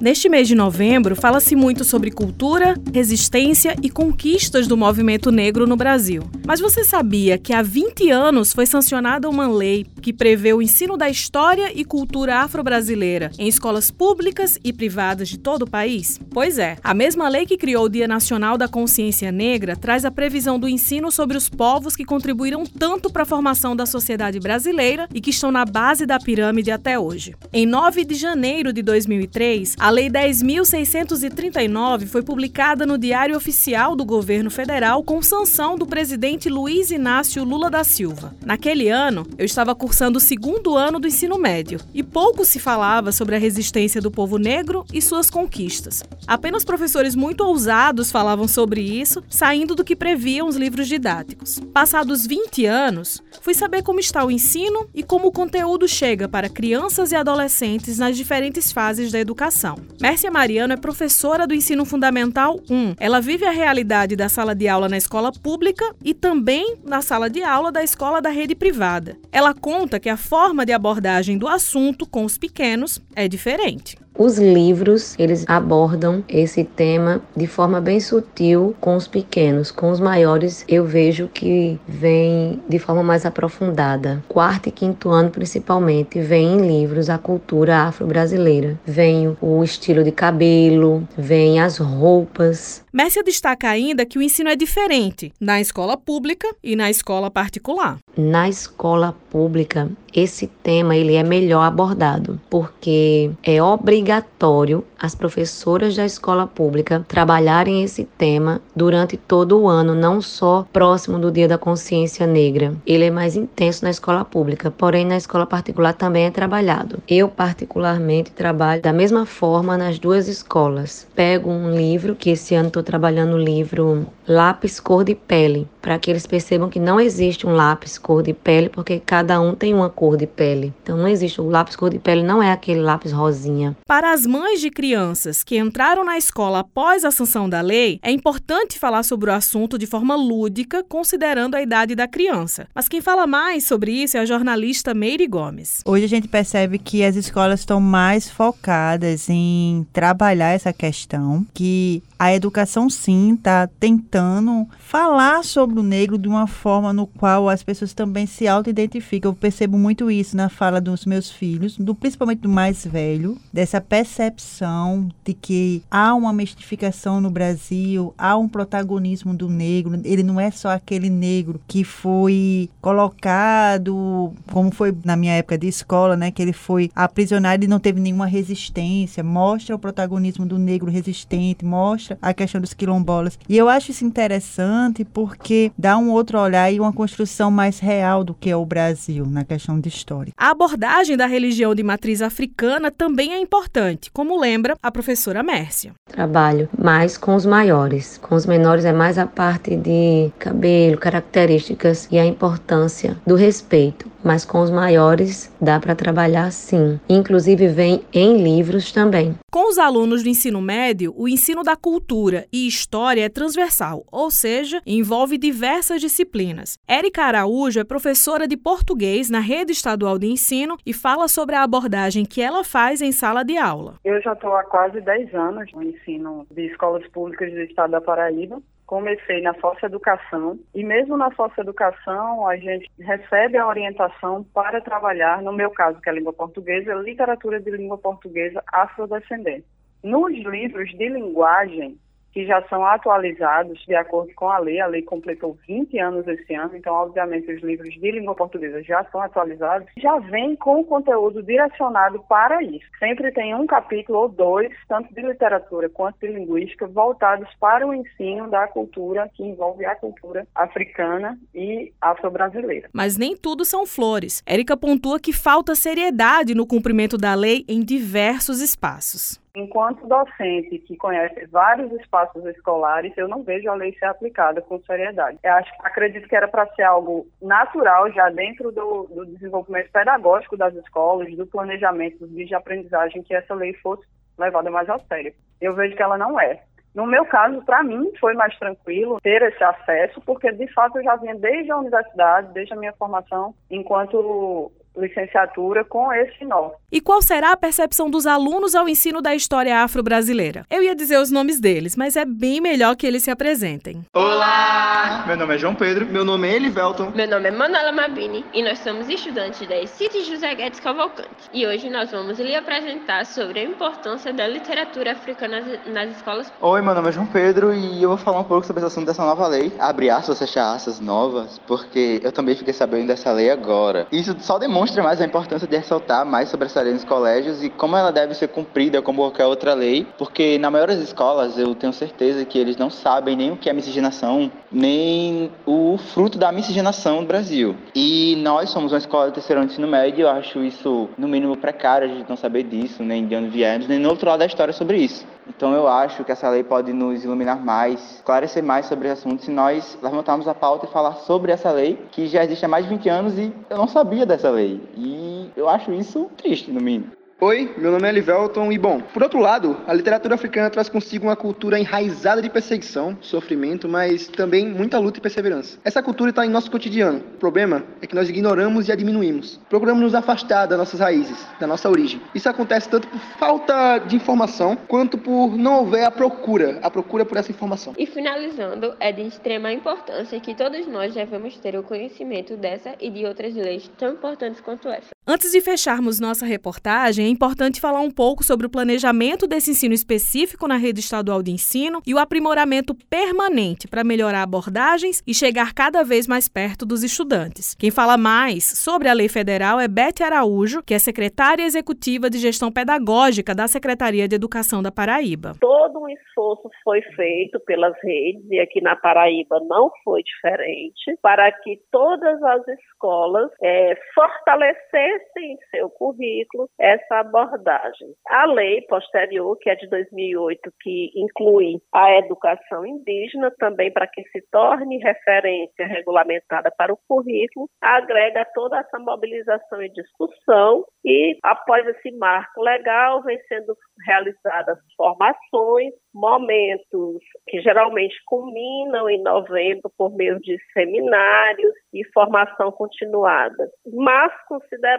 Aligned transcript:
Neste 0.00 0.30
mês 0.30 0.48
de 0.48 0.54
novembro, 0.54 1.14
fala-se 1.14 1.54
muito 1.54 1.84
sobre 1.84 2.10
cultura, 2.10 2.74
resistência 2.90 3.76
e 3.82 3.90
conquistas 3.90 4.66
do 4.66 4.74
movimento 4.74 5.30
negro 5.30 5.66
no 5.66 5.76
Brasil. 5.76 6.22
Mas 6.46 6.58
você 6.58 6.82
sabia 6.82 7.36
que 7.36 7.52
há 7.52 7.60
20 7.60 8.10
anos 8.10 8.54
foi 8.54 8.64
sancionada 8.64 9.28
uma 9.28 9.46
lei 9.46 9.84
que 10.00 10.10
prevê 10.10 10.54
o 10.54 10.62
ensino 10.62 10.96
da 10.96 11.10
história 11.10 11.70
e 11.74 11.84
cultura 11.84 12.38
afro-brasileira 12.38 13.30
em 13.38 13.46
escolas 13.46 13.90
públicas 13.90 14.58
e 14.64 14.72
privadas 14.72 15.28
de 15.28 15.38
todo 15.38 15.62
o 15.62 15.70
país? 15.70 16.18
Pois 16.30 16.58
é, 16.58 16.78
a 16.82 16.94
mesma 16.94 17.28
lei 17.28 17.44
que 17.44 17.58
criou 17.58 17.84
o 17.84 17.88
Dia 17.90 18.08
Nacional 18.08 18.56
da 18.56 18.66
Consciência 18.66 19.30
Negra 19.30 19.76
traz 19.76 20.06
a 20.06 20.10
previsão 20.10 20.58
do 20.58 20.66
ensino 20.66 21.12
sobre 21.12 21.36
os 21.36 21.50
povos 21.50 21.94
que 21.94 22.06
contribuíram 22.06 22.64
tanto 22.64 23.12
para 23.12 23.24
a 23.24 23.26
formação 23.26 23.76
da 23.76 23.84
sociedade 23.84 24.40
brasileira 24.40 25.06
e 25.12 25.20
que 25.20 25.28
estão 25.28 25.52
na 25.52 25.66
base 25.66 26.06
da 26.06 26.18
pirâmide 26.18 26.70
até 26.70 26.98
hoje. 26.98 27.34
Em 27.52 27.66
9 27.66 28.02
de 28.06 28.14
janeiro 28.14 28.72
de 28.72 28.80
2003, 28.80 29.76
a 29.78 29.89
Lei 29.90 30.08
10.639 30.08 32.06
foi 32.06 32.22
publicada 32.22 32.86
no 32.86 32.96
Diário 32.96 33.36
Oficial 33.36 33.96
do 33.96 34.04
Governo 34.04 34.48
Federal 34.48 35.02
com 35.02 35.20
sanção 35.20 35.76
do 35.76 35.84
presidente 35.84 36.48
Luiz 36.48 36.92
Inácio 36.92 37.42
Lula 37.42 37.68
da 37.68 37.82
Silva. 37.82 38.32
Naquele 38.46 38.88
ano, 38.88 39.26
eu 39.36 39.44
estava 39.44 39.74
cursando 39.74 40.18
o 40.18 40.20
segundo 40.20 40.76
ano 40.76 41.00
do 41.00 41.08
ensino 41.08 41.36
médio 41.38 41.80
e 41.92 42.04
pouco 42.04 42.44
se 42.44 42.60
falava 42.60 43.10
sobre 43.10 43.34
a 43.34 43.38
resistência 43.38 44.00
do 44.00 44.12
povo 44.12 44.38
negro 44.38 44.86
e 44.92 45.02
suas 45.02 45.28
conquistas. 45.28 46.04
Apenas 46.24 46.64
professores 46.64 47.16
muito 47.16 47.42
ousados 47.42 48.12
falavam 48.12 48.46
sobre 48.46 48.80
isso, 48.80 49.24
saindo 49.28 49.74
do 49.74 49.82
que 49.82 49.96
previam 49.96 50.46
os 50.46 50.54
livros 50.54 50.86
didáticos. 50.86 51.58
Passados 51.74 52.24
20 52.26 52.64
anos, 52.64 53.20
fui 53.42 53.54
saber 53.54 53.82
como 53.82 53.98
está 53.98 54.24
o 54.24 54.30
ensino 54.30 54.88
e 54.94 55.02
como 55.02 55.26
o 55.26 55.32
conteúdo 55.32 55.88
chega 55.88 56.28
para 56.28 56.48
crianças 56.48 57.10
e 57.10 57.16
adolescentes 57.16 57.98
nas 57.98 58.16
diferentes 58.16 58.70
fases 58.70 59.10
da 59.10 59.18
educação. 59.18 59.79
Mércia 60.00 60.30
Mariano 60.30 60.72
é 60.72 60.76
professora 60.76 61.46
do 61.46 61.54
Ensino 61.54 61.84
Fundamental 61.84 62.60
1. 62.68 62.94
Ela 62.98 63.20
vive 63.20 63.44
a 63.44 63.50
realidade 63.50 64.16
da 64.16 64.28
sala 64.28 64.54
de 64.54 64.66
aula 64.66 64.88
na 64.88 64.96
escola 64.96 65.30
pública 65.32 65.84
e 66.02 66.14
também 66.14 66.76
na 66.84 67.02
sala 67.02 67.28
de 67.28 67.42
aula 67.42 67.70
da 67.70 67.82
escola 67.82 68.20
da 68.20 68.30
rede 68.30 68.54
privada. 68.54 69.16
Ela 69.30 69.54
conta 69.54 70.00
que 70.00 70.08
a 70.08 70.16
forma 70.16 70.64
de 70.64 70.72
abordagem 70.72 71.36
do 71.36 71.46
assunto 71.46 72.06
com 72.06 72.24
os 72.24 72.38
pequenos 72.38 73.00
é 73.14 73.28
diferente. 73.28 73.96
Os 74.22 74.36
livros, 74.36 75.18
eles 75.18 75.46
abordam 75.48 76.22
esse 76.28 76.62
tema 76.62 77.22
de 77.34 77.46
forma 77.46 77.80
bem 77.80 77.98
sutil 78.00 78.76
com 78.78 78.94
os 78.94 79.08
pequenos. 79.08 79.70
Com 79.70 79.90
os 79.90 79.98
maiores, 79.98 80.62
eu 80.68 80.84
vejo 80.84 81.26
que 81.26 81.80
vem 81.88 82.62
de 82.68 82.78
forma 82.78 83.02
mais 83.02 83.24
aprofundada. 83.24 84.22
Quarto 84.28 84.68
e 84.68 84.72
quinto 84.72 85.08
ano, 85.08 85.30
principalmente, 85.30 86.20
vem 86.20 86.52
em 86.52 86.66
livros 86.66 87.08
a 87.08 87.16
cultura 87.16 87.84
afro-brasileira. 87.84 88.78
Vem 88.84 89.34
o 89.40 89.64
estilo 89.64 90.04
de 90.04 90.12
cabelo, 90.12 91.08
vem 91.16 91.58
as 91.58 91.78
roupas. 91.78 92.84
Mércia 92.92 93.24
destaca 93.24 93.70
ainda 93.70 94.04
que 94.04 94.18
o 94.18 94.22
ensino 94.22 94.50
é 94.50 94.54
diferente 94.54 95.32
na 95.40 95.62
escola 95.62 95.96
pública 95.96 96.46
e 96.62 96.76
na 96.76 96.90
escola 96.90 97.30
particular. 97.30 97.96
Na 98.18 98.50
escola 98.50 99.16
pública, 99.30 99.88
esse 100.14 100.46
tema 100.46 100.96
ele 100.96 101.14
é 101.14 101.22
melhor 101.22 101.62
abordado, 101.62 102.40
porque 102.50 103.30
é 103.42 103.62
obrigatório 103.62 104.84
as 104.98 105.14
professoras 105.14 105.96
da 105.96 106.04
escola 106.04 106.46
pública 106.46 107.04
trabalharem 107.08 107.82
esse 107.82 108.04
tema 108.04 108.60
durante 108.76 109.16
todo 109.16 109.58
o 109.58 109.68
ano, 109.68 109.94
não 109.94 110.20
só 110.20 110.66
próximo 110.72 111.18
do 111.18 111.30
Dia 111.30 111.48
da 111.48 111.56
Consciência 111.56 112.26
Negra. 112.26 112.74
Ele 112.86 113.04
é 113.04 113.10
mais 113.10 113.36
intenso 113.36 113.84
na 113.84 113.90
escola 113.90 114.24
pública, 114.24 114.70
porém 114.70 115.06
na 115.06 115.16
escola 115.16 115.46
particular 115.46 115.94
também 115.94 116.26
é 116.26 116.30
trabalhado. 116.30 116.98
Eu 117.08 117.28
particularmente 117.28 118.32
trabalho 118.32 118.82
da 118.82 118.92
mesma 118.92 119.24
forma 119.24 119.78
nas 119.78 119.98
duas 119.98 120.28
escolas. 120.28 121.06
Pego 121.14 121.50
um 121.50 121.74
livro 121.74 122.14
que 122.14 122.30
esse 122.30 122.54
ano 122.54 122.68
estou 122.68 122.82
trabalhando 122.82 123.34
o 123.34 123.38
livro 123.38 124.06
Lápis 124.28 124.78
Cor 124.78 125.04
de 125.04 125.14
Pele, 125.14 125.66
para 125.80 125.98
que 125.98 126.10
eles 126.10 126.26
percebam 126.26 126.68
que 126.68 126.78
não 126.78 127.00
existe 127.00 127.46
um 127.46 127.52
lápis 127.52 127.98
cor 127.98 128.22
de 128.22 128.32
pele, 128.32 128.68
porque 128.68 129.00
cada 129.00 129.40
um 129.40 129.54
tem 129.54 129.74
uma 129.74 129.88
cor 129.88 130.16
de 130.16 130.26
pele. 130.26 130.72
Então 130.82 130.96
não 130.96 131.08
existe 131.08 131.40
o 131.40 131.48
lápis 131.48 131.76
cor 131.76 131.90
de 131.90 131.98
pele, 131.98 132.22
não 132.22 132.42
é 132.42 132.52
aquele 132.52 132.80
lápis 132.80 133.12
rosinha. 133.12 133.76
Para 133.86 134.12
as 134.12 134.26
mães 134.26 134.60
de 134.60 134.70
crianças 134.70 135.42
que 135.42 135.58
entraram 135.58 136.04
na 136.04 136.16
escola 136.18 136.60
após 136.60 137.04
a 137.04 137.10
sanção 137.10 137.48
da 137.48 137.60
lei, 137.60 137.98
é 138.02 138.10
importante 138.10 138.78
falar 138.78 139.02
sobre 139.02 139.30
o 139.30 139.32
assunto 139.32 139.78
de 139.78 139.86
forma 139.86 140.14
lúdica, 140.14 140.84
considerando 140.84 141.54
a 141.54 141.62
idade 141.62 141.94
da 141.94 142.06
criança. 142.06 142.68
Mas 142.74 142.88
quem 142.88 143.00
fala 143.00 143.26
mais 143.26 143.64
sobre 143.64 143.92
isso 143.92 144.16
é 144.16 144.20
a 144.20 144.26
jornalista 144.26 144.94
Meire 144.94 145.26
Gomes. 145.26 145.82
Hoje 145.84 146.04
a 146.04 146.08
gente 146.08 146.28
percebe 146.28 146.78
que 146.78 147.02
as 147.04 147.16
escolas 147.16 147.60
estão 147.60 147.80
mais 147.80 148.28
focadas 148.28 149.28
em 149.28 149.86
trabalhar 149.92 150.50
essa 150.50 150.72
questão, 150.72 151.46
que 151.54 152.02
a 152.18 152.34
educação 152.34 152.90
sim 152.90 153.34
está 153.34 153.66
tentando 153.66 154.66
falar 154.78 155.42
sobre 155.44 155.69
negro 155.82 156.18
de 156.18 156.28
uma 156.28 156.46
forma 156.46 156.92
no 156.92 157.06
qual 157.06 157.48
as 157.48 157.62
pessoas 157.62 157.94
também 157.94 158.26
se 158.26 158.48
auto-identificam. 158.48 159.30
Eu 159.30 159.34
percebo 159.34 159.78
muito 159.78 160.10
isso 160.10 160.36
na 160.36 160.48
fala 160.48 160.80
dos 160.80 161.06
meus 161.06 161.30
filhos, 161.30 161.76
do, 161.76 161.94
principalmente 161.94 162.40
do 162.40 162.48
mais 162.48 162.84
velho, 162.84 163.38
dessa 163.52 163.80
percepção 163.80 165.08
de 165.24 165.34
que 165.34 165.82
há 165.90 166.14
uma 166.14 166.32
mistificação 166.32 167.20
no 167.20 167.30
Brasil, 167.30 168.14
há 168.16 168.36
um 168.36 168.48
protagonismo 168.48 169.34
do 169.34 169.48
negro. 169.48 170.00
Ele 170.04 170.22
não 170.22 170.40
é 170.40 170.50
só 170.50 170.70
aquele 170.70 171.10
negro 171.10 171.60
que 171.66 171.84
foi 171.84 172.68
colocado, 172.80 174.32
como 174.50 174.70
foi 174.70 174.94
na 175.04 175.16
minha 175.16 175.34
época 175.34 175.58
de 175.58 175.68
escola, 175.68 176.16
né, 176.16 176.30
que 176.30 176.42
ele 176.42 176.52
foi 176.52 176.90
aprisionado 176.94 177.64
e 177.64 177.68
não 177.68 177.78
teve 177.78 178.00
nenhuma 178.00 178.26
resistência. 178.26 179.22
Mostra 179.22 179.74
o 179.76 179.78
protagonismo 179.78 180.46
do 180.46 180.58
negro 180.58 180.90
resistente, 180.90 181.64
mostra 181.64 182.18
a 182.20 182.32
questão 182.32 182.60
dos 182.60 182.74
quilombolas. 182.74 183.38
E 183.48 183.56
eu 183.56 183.68
acho 183.68 183.90
isso 183.90 184.04
interessante 184.04 185.04
porque 185.04 185.59
dá 185.76 185.98
um 185.98 186.10
outro 186.10 186.38
olhar 186.38 186.72
e 186.72 186.80
uma 186.80 186.92
construção 186.92 187.50
mais 187.50 187.78
real 187.78 188.24
do 188.24 188.34
que 188.34 188.50
é 188.50 188.56
o 188.56 188.64
Brasil 188.64 189.26
na 189.26 189.44
questão 189.44 189.78
de 189.78 189.88
história. 189.88 190.32
A 190.36 190.50
abordagem 190.50 191.16
da 191.16 191.26
religião 191.26 191.74
de 191.74 191.82
matriz 191.82 192.22
africana 192.22 192.90
também 192.90 193.32
é 193.32 193.38
importante, 193.38 194.10
como 194.12 194.38
lembra 194.38 194.76
a 194.82 194.90
professora 194.90 195.42
Mércia. 195.42 195.92
Trabalho 196.06 196.68
mais 196.78 197.18
com 197.18 197.34
os 197.34 197.44
maiores. 197.44 198.18
Com 198.18 198.34
os 198.34 198.46
menores 198.46 198.84
é 198.84 198.92
mais 198.92 199.18
a 199.18 199.26
parte 199.26 199.76
de 199.76 200.30
cabelo, 200.38 200.98
características 200.98 202.08
e 202.10 202.18
a 202.18 202.24
importância 202.24 203.16
do 203.26 203.34
respeito 203.34 204.10
mas 204.22 204.44
com 204.44 204.60
os 204.60 204.70
maiores 204.70 205.50
dá 205.60 205.80
para 205.80 205.94
trabalhar 205.94 206.50
sim. 206.52 207.00
Inclusive 207.08 207.68
vem 207.68 208.02
em 208.12 208.42
livros 208.42 208.92
também. 208.92 209.34
Com 209.50 209.68
os 209.68 209.78
alunos 209.78 210.22
do 210.22 210.28
ensino 210.28 210.60
médio, 210.60 211.12
o 211.16 211.28
ensino 211.28 211.62
da 211.62 211.74
cultura 211.74 212.46
e 212.52 212.66
história 212.66 213.24
é 213.24 213.28
transversal, 213.28 214.04
ou 214.10 214.30
seja, 214.30 214.80
envolve 214.86 215.36
diversas 215.50 216.00
disciplinas. 216.00 216.78
Érica 216.86 217.24
Araújo 217.24 217.80
é 217.80 217.84
professora 217.84 218.46
de 218.46 218.56
português 218.56 219.28
na 219.28 219.40
rede 219.40 219.72
estadual 219.72 220.16
de 220.16 220.28
ensino 220.28 220.76
e 220.86 220.92
fala 220.92 221.26
sobre 221.26 221.56
a 221.56 221.64
abordagem 221.64 222.24
que 222.24 222.40
ela 222.40 222.62
faz 222.62 223.02
em 223.02 223.10
sala 223.10 223.44
de 223.44 223.58
aula. 223.58 223.96
Eu 224.04 224.22
já 224.22 224.32
estou 224.32 224.54
há 224.54 224.62
quase 224.62 225.00
10 225.00 225.34
anos 225.34 225.72
no 225.72 225.82
ensino 225.82 226.46
de 226.52 226.66
escolas 226.66 227.04
públicas 227.08 227.50
do 227.52 227.62
estado 227.62 227.90
da 227.90 228.00
Paraíba 228.00 228.62
comecei 228.86 229.40
na 229.40 229.54
Força 229.54 229.86
Educação 229.86 230.58
e 230.74 230.82
mesmo 230.82 231.16
na 231.16 231.30
Força 231.30 231.60
Educação 231.60 232.48
a 232.48 232.56
gente 232.56 232.90
recebe 232.98 233.56
a 233.56 233.66
orientação 233.66 234.44
para 234.52 234.80
trabalhar, 234.80 235.42
no 235.42 235.52
meu 235.52 235.70
caso 235.70 236.00
que 236.00 236.08
é 236.08 236.12
a 236.12 236.14
língua 236.16 236.32
portuguesa, 236.32 236.94
literatura 236.94 237.60
de 237.60 237.70
língua 237.70 237.96
portuguesa 237.98 238.60
afrodescendente. 238.66 239.64
Nos 240.02 240.32
livros 240.32 240.90
de 240.90 241.08
linguagem, 241.08 241.96
que 242.32 242.46
já 242.46 242.62
são 242.68 242.84
atualizados 242.84 243.78
de 243.86 243.94
acordo 243.94 244.32
com 244.34 244.48
a 244.48 244.58
lei. 244.58 244.80
A 244.80 244.86
lei 244.86 245.02
completou 245.02 245.58
20 245.66 245.98
anos 245.98 246.26
esse 246.28 246.54
ano, 246.54 246.76
então, 246.76 246.94
obviamente, 246.94 247.52
os 247.52 247.62
livros 247.62 247.92
de 247.92 248.10
língua 248.10 248.34
portuguesa 248.34 248.82
já 248.82 249.04
são 249.10 249.20
atualizados. 249.20 249.88
Já 249.96 250.18
vem 250.18 250.56
com 250.56 250.84
conteúdo 250.84 251.42
direcionado 251.42 252.20
para 252.28 252.62
isso. 252.62 252.86
Sempre 252.98 253.32
tem 253.32 253.54
um 253.54 253.66
capítulo 253.66 254.20
ou 254.20 254.28
dois, 254.28 254.72
tanto 254.88 255.12
de 255.14 255.20
literatura 255.20 255.88
quanto 255.88 256.18
de 256.20 256.28
linguística, 256.28 256.86
voltados 256.86 257.48
para 257.58 257.86
o 257.86 257.94
ensino 257.94 258.48
da 258.48 258.66
cultura 258.68 259.28
que 259.34 259.42
envolve 259.42 259.84
a 259.84 259.96
cultura 259.96 260.46
africana 260.54 261.38
e 261.54 261.92
afro-brasileira. 262.00 262.88
Mas 262.92 263.16
nem 263.16 263.36
tudo 263.36 263.64
são 263.64 263.86
flores. 263.86 264.42
Érica 264.46 264.76
pontua 264.76 265.18
que 265.20 265.32
falta 265.32 265.74
seriedade 265.74 266.54
no 266.54 266.66
cumprimento 266.66 267.16
da 267.16 267.34
lei 267.34 267.64
em 267.68 267.80
diversos 267.80 268.60
espaços. 268.60 269.40
Enquanto 269.54 270.06
docente 270.06 270.78
que 270.78 270.96
conhece 270.96 271.46
vários 271.46 271.90
espaços 271.92 272.44
escolares, 272.46 273.12
eu 273.16 273.26
não 273.26 273.42
vejo 273.42 273.68
a 273.68 273.74
lei 273.74 273.92
ser 273.98 274.06
aplicada 274.06 274.60
com 274.62 274.80
seriedade. 274.82 275.38
Eu 275.42 275.52
acho, 275.54 275.72
acredito 275.80 276.28
que 276.28 276.36
era 276.36 276.46
para 276.46 276.66
ser 276.74 276.82
algo 276.82 277.26
natural 277.42 278.10
já 278.12 278.30
dentro 278.30 278.70
do, 278.70 279.04
do, 279.04 279.26
desenvolvimento 279.26 279.90
pedagógico 279.90 280.56
das 280.56 280.74
escolas, 280.74 281.34
do 281.36 281.46
planejamento 281.46 282.26
de 282.28 282.54
aprendizagem, 282.54 283.22
que 283.22 283.34
essa 283.34 283.54
lei 283.54 283.72
fosse 283.74 284.04
levada 284.38 284.70
mais 284.70 284.88
a 284.88 284.98
sério. 285.00 285.34
Eu 285.60 285.74
vejo 285.74 285.96
que 285.96 286.02
ela 286.02 286.16
não 286.16 286.40
é. 286.40 286.62
No 286.94 287.06
meu 287.06 287.24
caso, 287.24 287.62
para 287.64 287.84
mim, 287.84 288.10
foi 288.18 288.34
mais 288.34 288.56
tranquilo 288.58 289.20
ter 289.20 289.42
esse 289.42 289.62
acesso, 289.62 290.20
porque 290.22 290.50
de 290.50 290.66
fato 290.72 290.98
eu 290.98 291.04
já 291.04 291.16
vinha 291.16 291.36
desde 291.36 291.70
a 291.70 291.78
universidade, 291.78 292.52
desde 292.52 292.74
a 292.74 292.76
minha 292.76 292.92
formação 292.94 293.54
enquanto 293.70 294.72
licenciatura 294.96 295.84
com 295.84 296.12
esse 296.12 296.44
nó. 296.44 296.70
E 296.92 297.00
qual 297.00 297.22
será 297.22 297.52
a 297.52 297.56
percepção 297.56 298.10
dos 298.10 298.26
alunos 298.26 298.74
ao 298.74 298.88
ensino 298.88 299.22
da 299.22 299.34
história 299.34 299.78
afro-brasileira? 299.78 300.66
Eu 300.68 300.82
ia 300.82 300.94
dizer 300.94 301.18
os 301.18 301.30
nomes 301.30 301.60
deles, 301.60 301.96
mas 301.96 302.16
é 302.16 302.24
bem 302.24 302.60
melhor 302.60 302.96
que 302.96 303.06
eles 303.06 303.22
se 303.22 303.30
apresentem. 303.30 304.04
Olá! 304.12 305.24
Meu 305.26 305.36
nome 305.36 305.54
é 305.54 305.58
João 305.58 305.74
Pedro. 305.74 306.06
Meu 306.06 306.24
nome 306.24 306.48
é 306.48 306.56
Elivelton. 306.56 307.12
Meu 307.14 307.28
nome 307.28 307.48
é 307.48 307.50
Manuela 307.50 307.92
Mabini 307.92 308.44
e 308.52 308.62
nós 308.62 308.80
somos 308.80 309.08
estudantes 309.08 309.66
da 309.68 309.86
City 309.86 310.24
José 310.24 310.54
Guedes 310.54 310.80
Cavalcante. 310.80 311.48
E 311.52 311.66
hoje 311.66 311.88
nós 311.88 312.10
vamos 312.10 312.38
lhe 312.38 312.54
apresentar 312.54 313.24
sobre 313.24 313.60
a 313.60 313.64
importância 313.64 314.32
da 314.32 314.48
literatura 314.48 315.12
africana 315.12 315.62
nas 315.86 316.16
escolas. 316.16 316.52
Oi, 316.60 316.82
meu 316.82 316.94
nome 316.94 317.08
é 317.08 317.12
João 317.12 317.26
Pedro 317.26 317.72
e 317.72 318.02
eu 318.02 318.08
vou 318.08 318.18
falar 318.18 318.40
um 318.40 318.44
pouco 318.44 318.66
sobre 318.66 318.80
esse 318.80 318.88
assunto 318.88 319.06
dessa 319.06 319.24
nova 319.24 319.46
lei. 319.46 319.72
Abre 319.78 320.10
aspas, 320.10 320.38
fechar 320.38 320.74
aspas 320.74 320.98
novas, 320.98 321.60
porque 321.66 322.20
eu 322.22 322.32
também 322.32 322.56
fiquei 322.56 322.74
sabendo 322.74 323.06
dessa 323.06 323.30
lei 323.30 323.50
agora. 323.50 324.08
Isso 324.10 324.34
só 324.40 324.58
demonstra 324.58 324.79
mais 325.02 325.20
a 325.20 325.24
importância 325.24 325.68
de 325.68 325.76
ressaltar 325.76 326.24
mais 326.24 326.48
sobre 326.48 326.66
essa 326.66 326.80
lei 326.80 326.92
nos 326.92 327.04
colégios 327.04 327.62
e 327.62 327.68
como 327.68 327.96
ela 327.96 328.10
deve 328.10 328.34
ser 328.34 328.48
cumprida 328.48 329.02
como 329.02 329.22
qualquer 329.22 329.44
outra 329.44 329.74
lei, 329.74 330.06
porque 330.16 330.58
na 330.58 330.70
maioria 330.70 330.96
das 330.96 331.04
escolas 331.04 331.58
eu 331.58 331.74
tenho 331.74 331.92
certeza 331.92 332.44
que 332.44 332.58
eles 332.58 332.76
não 332.76 332.88
sabem 332.88 333.36
nem 333.36 333.52
o 333.52 333.56
que 333.56 333.68
é 333.68 333.72
miscigenação, 333.72 334.50
nem 334.72 335.50
o 335.66 335.98
fruto 335.98 336.38
da 336.38 336.50
miscigenação 336.50 337.20
no 337.20 337.26
Brasil. 337.26 337.76
E 337.94 338.36
nós 338.42 338.70
somos 338.70 338.92
uma 338.92 338.98
escola 338.98 339.28
de 339.28 339.34
terceiro 339.34 339.60
ano 339.60 339.68
de 339.68 339.74
ensino 339.74 339.88
médio, 339.88 340.22
eu 340.22 340.30
acho 340.30 340.64
isso 340.64 341.08
no 341.18 341.28
mínimo 341.28 341.56
precário 341.56 342.10
a 342.10 342.14
gente 342.14 342.28
não 342.28 342.36
saber 342.36 342.64
disso, 342.64 343.02
nem 343.02 343.26
de 343.26 343.36
onde 343.36 343.48
viemos, 343.48 343.86
nem 343.86 343.98
no 343.98 344.08
outro 344.08 344.28
lado 344.28 344.40
da 344.40 344.46
história 344.46 344.72
sobre 344.72 344.98
isso. 344.98 345.26
Então 345.56 345.74
eu 345.74 345.88
acho 345.88 346.24
que 346.24 346.30
essa 346.30 346.48
lei 346.48 346.62
pode 346.62 346.92
nos 346.92 347.24
iluminar 347.24 347.62
mais, 347.62 348.16
esclarecer 348.16 348.62
mais 348.62 348.86
sobre 348.86 349.08
esse 349.08 349.20
assunto 349.20 349.42
se 349.42 349.50
nós 349.50 349.98
levantarmos 350.00 350.46
a 350.46 350.54
pauta 350.54 350.86
e 350.86 350.88
falar 350.88 351.14
sobre 351.14 351.50
essa 351.50 351.70
lei 351.72 351.98
que 352.12 352.26
já 352.28 352.44
existe 352.44 352.64
há 352.64 352.68
mais 352.68 352.84
de 352.84 352.90
20 352.90 353.08
anos 353.08 353.38
e 353.38 353.52
eu 353.68 353.76
não 353.76 353.88
sabia 353.88 354.24
dessa 354.24 354.48
lei. 354.48 354.80
E 354.96 355.50
eu 355.56 355.68
acho 355.68 355.92
isso 355.92 356.30
triste, 356.36 356.70
no 356.70 356.80
mínimo. 356.80 357.19
Oi, 357.42 357.72
meu 357.78 357.90
nome 357.90 358.06
é 358.06 358.12
Livelton 358.12 358.70
e 358.70 358.76
bom, 358.76 359.00
por 359.00 359.22
outro 359.22 359.38
lado, 359.38 359.80
a 359.86 359.94
literatura 359.94 360.34
africana 360.34 360.68
traz 360.68 360.90
consigo 360.90 361.26
uma 361.26 361.34
cultura 361.34 361.80
enraizada 361.80 362.42
de 362.42 362.50
perseguição, 362.50 363.16
sofrimento, 363.22 363.88
mas 363.88 364.28
também 364.28 364.68
muita 364.68 364.98
luta 364.98 365.18
e 365.18 365.22
perseverança. 365.22 365.78
Essa 365.82 366.02
cultura 366.02 366.28
está 366.28 366.44
em 366.44 366.50
nosso 366.50 366.70
cotidiano. 366.70 367.20
O 367.20 367.38
problema 367.38 367.82
é 368.02 368.06
que 368.06 368.14
nós 368.14 368.28
ignoramos 368.28 368.88
e 368.88 368.92
a 368.92 368.94
diminuímos. 368.94 369.58
Procuramos 369.70 370.02
nos 370.02 370.14
afastar 370.14 370.66
das 370.66 370.78
nossas 370.78 371.00
raízes, 371.00 371.38
da 371.58 371.66
nossa 371.66 371.88
origem. 371.88 372.20
Isso 372.34 372.46
acontece 372.46 372.90
tanto 372.90 373.08
por 373.08 373.18
falta 373.38 373.96
de 373.96 374.16
informação, 374.16 374.76
quanto 374.76 375.16
por 375.16 375.56
não 375.56 375.78
houver 375.78 376.04
a 376.04 376.10
procura, 376.10 376.78
a 376.82 376.90
procura 376.90 377.24
por 377.24 377.38
essa 377.38 377.50
informação. 377.50 377.94
E 377.96 378.04
finalizando, 378.04 378.94
é 379.00 379.12
de 379.12 379.22
extrema 379.22 379.72
importância 379.72 380.38
que 380.40 380.54
todos 380.54 380.86
nós 380.86 381.14
devemos 381.14 381.56
ter 381.56 381.74
o 381.74 381.82
conhecimento 381.82 382.54
dessa 382.54 382.94
e 383.00 383.08
de 383.08 383.24
outras 383.24 383.54
leis 383.54 383.90
tão 383.96 384.12
importantes 384.12 384.60
quanto 384.60 384.90
essa. 384.90 385.08
Antes 385.26 385.52
de 385.52 385.60
fecharmos 385.60 386.18
nossa 386.18 386.46
reportagem, 386.46 387.26
é 387.26 387.28
importante 387.28 387.80
falar 387.80 388.00
um 388.00 388.10
pouco 388.10 388.42
sobre 388.42 388.66
o 388.66 388.70
planejamento 388.70 389.46
desse 389.46 389.70
ensino 389.70 389.92
específico 389.92 390.66
na 390.66 390.76
rede 390.76 391.00
estadual 391.00 391.42
de 391.42 391.52
ensino 391.52 392.00
e 392.06 392.14
o 392.14 392.18
aprimoramento 392.18 392.94
permanente 393.08 393.86
para 393.86 394.02
melhorar 394.02 394.42
abordagens 394.42 395.22
e 395.26 395.34
chegar 395.34 395.74
cada 395.74 396.02
vez 396.02 396.26
mais 396.26 396.48
perto 396.48 396.86
dos 396.86 397.04
estudantes. 397.04 397.76
Quem 397.78 397.90
fala 397.90 398.16
mais 398.16 398.64
sobre 398.64 399.08
a 399.08 399.12
lei 399.12 399.28
federal 399.28 399.78
é 399.78 399.86
Beth 399.86 400.22
Araújo, 400.24 400.82
que 400.82 400.94
é 400.94 400.98
secretária 400.98 401.64
executiva 401.64 402.30
de 402.30 402.38
gestão 402.38 402.72
pedagógica 402.72 403.54
da 403.54 403.68
Secretaria 403.68 404.26
de 404.26 404.34
Educação 404.34 404.82
da 404.82 404.90
Paraíba. 404.90 405.52
Todo 405.60 406.00
um 406.00 406.08
esforço 406.08 406.70
foi 406.82 407.02
feito 407.14 407.60
pelas 407.60 407.94
redes 408.02 408.50
e 408.50 408.58
aqui 408.58 408.80
na 408.80 408.96
Paraíba 408.96 409.60
não 409.68 409.90
foi 410.02 410.22
diferente 410.22 411.16
para 411.20 411.52
que 411.52 411.78
todas 411.92 412.42
as 412.42 412.66
escolas 412.68 413.50
é, 413.62 413.94
fortalecessem 414.14 415.09
em 415.38 415.56
seu 415.70 415.90
currículo 415.90 416.68
essa 416.78 417.20
abordagem. 417.20 418.14
A 418.26 418.46
lei 418.46 418.82
posterior, 418.82 419.56
que 419.58 419.70
é 419.70 419.74
de 419.74 419.88
2008, 419.88 420.72
que 420.80 421.10
inclui 421.14 421.80
a 421.92 422.18
educação 422.18 422.84
indígena, 422.86 423.52
também 423.58 423.92
para 423.92 424.06
que 424.06 424.22
se 424.30 424.42
torne 424.50 424.98
referência 424.98 425.86
regulamentada 425.86 426.70
para 426.76 426.92
o 426.92 426.98
currículo, 427.08 427.68
agrega 427.80 428.46
toda 428.54 428.78
essa 428.78 428.98
mobilização 428.98 429.82
e 429.82 429.90
discussão 429.90 430.84
e, 431.04 431.38
após 431.42 431.86
esse 431.86 432.10
marco 432.16 432.62
legal, 432.62 433.22
vem 433.22 433.38
sendo 433.48 433.74
realizadas 434.06 434.78
formações, 434.96 435.94
momentos 436.14 437.22
que 437.46 437.60
geralmente 437.60 438.16
culminam 438.26 439.08
em 439.08 439.22
novembro 439.22 439.90
por 439.96 440.14
meio 440.14 440.38
de 440.40 440.56
seminários 440.72 441.72
e 441.92 442.04
formação 442.12 442.72
continuada. 442.72 443.70
Mas 443.92 444.32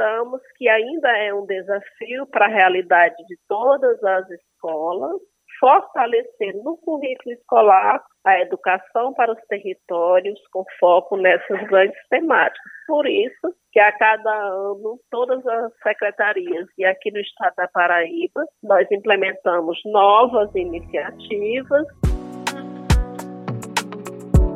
consideramos 0.01 0.41
que 0.57 0.67
ainda 0.67 1.09
é 1.17 1.33
um 1.33 1.45
desafio 1.45 2.25
para 2.27 2.45
a 2.45 2.49
realidade 2.49 3.15
de 3.27 3.37
todas 3.47 4.03
as 4.03 4.29
escolas 4.31 5.21
fortalecer 5.59 6.55
no 6.63 6.75
currículo 6.77 7.35
escolar 7.35 8.01
a 8.25 8.39
educação 8.39 9.13
para 9.13 9.31
os 9.31 9.39
territórios 9.47 10.39
com 10.51 10.63
foco 10.79 11.17
nessas 11.17 11.61
grandes 11.67 11.97
temáticas. 12.09 12.71
Por 12.87 13.05
isso 13.07 13.55
que 13.71 13.79
a 13.79 13.91
cada 13.91 14.31
ano 14.31 14.99
todas 15.11 15.45
as 15.45 15.71
secretarias 15.83 16.67
e 16.79 16.85
aqui 16.85 17.11
no 17.11 17.19
estado 17.19 17.53
da 17.57 17.67
Paraíba 17.67 18.43
nós 18.63 18.89
implementamos 18.91 19.79
novas 19.85 20.49
iniciativas 20.55 21.85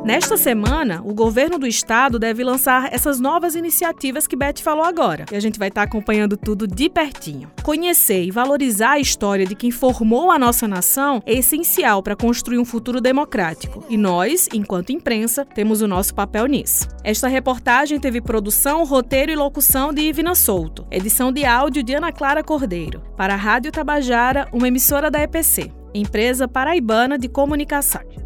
Nesta 0.06 0.36
semana, 0.36 1.02
o 1.04 1.12
governo 1.12 1.58
do 1.58 1.66
estado 1.66 2.16
deve 2.16 2.44
lançar 2.44 2.94
essas 2.94 3.18
novas 3.18 3.56
iniciativas 3.56 4.24
que 4.24 4.36
Beth 4.36 4.60
falou 4.62 4.84
agora. 4.84 5.26
E 5.32 5.34
a 5.34 5.40
gente 5.40 5.58
vai 5.58 5.66
estar 5.66 5.82
acompanhando 5.82 6.36
tudo 6.36 6.64
de 6.64 6.88
pertinho. 6.88 7.50
Conhecer 7.64 8.22
e 8.22 8.30
valorizar 8.30 8.92
a 8.92 9.00
história 9.00 9.44
de 9.44 9.56
quem 9.56 9.72
formou 9.72 10.30
a 10.30 10.38
nossa 10.38 10.68
nação 10.68 11.20
é 11.26 11.32
essencial 11.32 12.04
para 12.04 12.14
construir 12.14 12.58
um 12.58 12.64
futuro 12.64 13.00
democrático. 13.00 13.84
E 13.88 13.96
nós, 13.96 14.48
enquanto 14.54 14.92
imprensa, 14.92 15.44
temos 15.44 15.82
o 15.82 15.88
nosso 15.88 16.14
papel 16.14 16.46
nisso. 16.46 16.86
Esta 17.02 17.26
reportagem 17.26 17.98
teve 17.98 18.20
produção, 18.20 18.84
roteiro 18.84 19.32
e 19.32 19.34
locução 19.34 19.92
de 19.92 20.02
Ivina 20.02 20.36
Souto. 20.36 20.86
Edição 20.88 21.32
de 21.32 21.44
áudio 21.44 21.82
de 21.82 21.94
Ana 21.94 22.12
Clara 22.12 22.44
Cordeiro. 22.44 23.02
Para 23.16 23.34
a 23.34 23.36
Rádio 23.36 23.72
Tabajara, 23.72 24.46
uma 24.52 24.68
emissora 24.68 25.10
da 25.10 25.20
EPC, 25.20 25.72
Empresa 25.92 26.46
Paraibana 26.46 27.18
de 27.18 27.28
Comunicação. 27.28 28.25